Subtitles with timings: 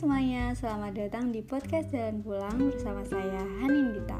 [0.00, 4.16] semuanya, selamat datang di podcast Jalan Pulang bersama saya Hanin Dita.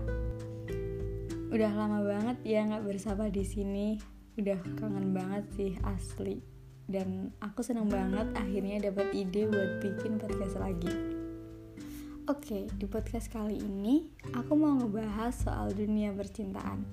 [1.49, 3.97] Udah lama banget ya nggak bersama di sini,
[4.37, 6.44] udah kangen banget sih asli.
[6.85, 10.93] Dan aku seneng banget akhirnya dapat ide buat bikin podcast lagi.
[12.28, 14.04] Oke, di podcast kali ini
[14.37, 16.84] aku mau ngebahas soal dunia percintaan.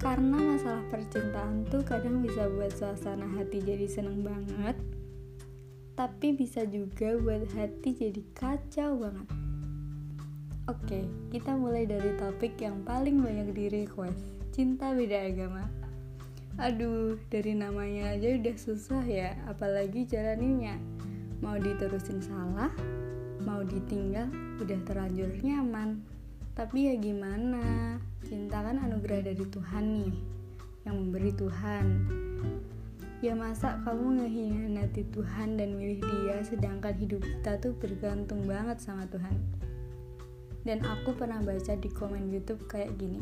[0.00, 4.80] Karena masalah percintaan tuh kadang bisa buat suasana hati jadi seneng banget,
[6.00, 9.28] tapi bisa juga buat hati jadi kacau banget.
[10.64, 14.16] Oke, kita mulai dari topik yang paling banyak di request,
[14.48, 15.68] cinta beda agama.
[16.56, 20.80] Aduh, dari namanya aja udah susah ya, apalagi jalaninnya.
[21.44, 22.72] Mau diterusin salah,
[23.44, 26.00] mau ditinggal, udah terlanjur nyaman.
[26.56, 30.16] Tapi ya gimana, cinta kan anugerah dari Tuhan nih,
[30.88, 31.84] yang memberi Tuhan
[33.20, 39.04] Ya masa kamu ngehinati Tuhan dan milih dia sedangkan hidup kita tuh bergantung banget sama
[39.12, 39.36] Tuhan.
[40.64, 43.20] Dan aku pernah baca di komen YouTube kayak gini.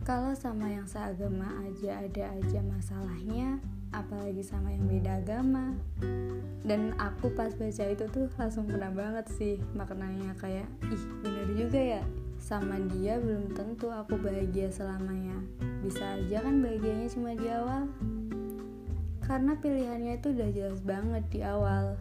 [0.00, 3.60] Kalau sama yang seagama aja ada aja masalahnya,
[3.92, 5.76] apalagi sama yang beda agama.
[6.64, 12.00] Dan aku pas baca itu tuh langsung pernah banget sih maknanya kayak, ih bener juga
[12.00, 12.02] ya,
[12.40, 15.36] sama dia belum tentu aku bahagia selamanya.
[15.84, 17.84] Bisa aja kan bahagianya cuma di awal
[19.30, 21.94] karena pilihannya itu udah jelas banget di awal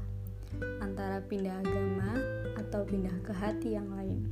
[0.82, 2.18] antara pindah agama
[2.58, 4.26] atau pindah ke hati yang lain.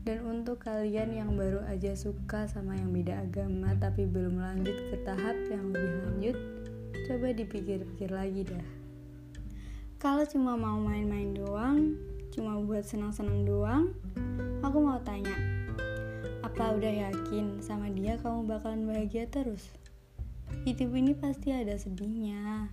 [0.00, 5.04] Dan untuk kalian yang baru aja suka sama yang beda agama tapi belum lanjut ke
[5.04, 6.36] tahap yang lebih lanjut,
[7.12, 8.66] coba dipikir-pikir lagi dah.
[10.00, 11.92] Kalau cuma mau main-main doang,
[12.32, 13.92] cuma buat senang-senang doang,
[14.64, 15.36] aku mau tanya,
[16.40, 19.85] apa udah yakin sama dia kamu bakalan bahagia terus?
[20.66, 22.70] Hidup ini pasti ada sedihnya.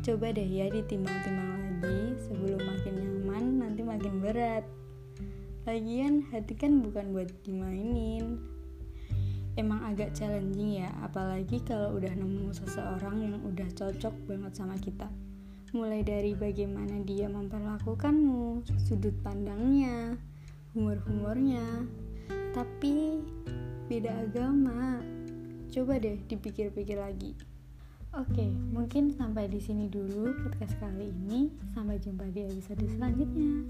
[0.00, 4.64] Coba deh ya ditimbang-timbang lagi sebelum makin nyaman nanti makin berat.
[5.68, 8.40] Lagian hati kan bukan buat dimainin.
[9.58, 15.10] Emang agak challenging ya, apalagi kalau udah nemu seseorang yang udah cocok banget sama kita.
[15.74, 20.14] Mulai dari bagaimana dia memperlakukanmu, sudut pandangnya,
[20.72, 21.84] humor-humornya,
[22.54, 23.18] tapi
[23.90, 25.02] beda agama,
[25.68, 27.36] Coba deh dipikir-pikir lagi.
[28.16, 31.52] Oke, mungkin sampai di sini dulu podcast kali ini.
[31.76, 33.68] Sampai jumpa di episode selanjutnya.